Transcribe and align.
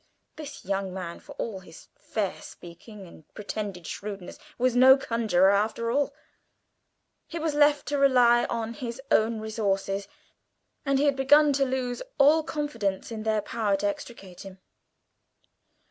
This 0.35 0.65
young 0.65 0.91
man, 0.95 1.19
for 1.19 1.33
all 1.33 1.59
his 1.59 1.89
fair 1.95 2.41
speaking 2.41 3.05
and 3.05 3.31
pretended 3.35 3.85
shrewdness, 3.85 4.39
was 4.57 4.75
no 4.75 4.97
conjurer 4.97 5.51
after 5.51 5.91
all. 5.91 6.11
He 7.27 7.37
was 7.37 7.53
left 7.53 7.85
to 7.89 7.99
rely 7.99 8.45
on 8.45 8.73
his 8.73 8.99
own 9.11 9.39
resources, 9.39 10.07
and 10.87 10.97
he 10.97 11.05
had 11.05 11.15
begun 11.15 11.53
to 11.53 11.65
lose 11.65 12.01
all 12.17 12.41
confidence 12.41 13.11
in 13.11 13.21
their 13.21 13.41
power 13.43 13.75
to 13.77 13.85
extricate 13.87 14.41
him. 14.41 14.57